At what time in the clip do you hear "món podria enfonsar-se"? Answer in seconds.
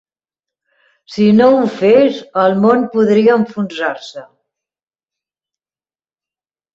2.63-4.23